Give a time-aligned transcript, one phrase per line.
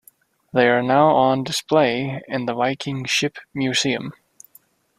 [0.51, 4.13] They are now on display in the Viking Ship Museum.